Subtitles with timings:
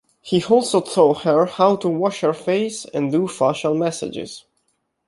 [0.19, 4.45] He also taught her how to wash her face and do facial massages.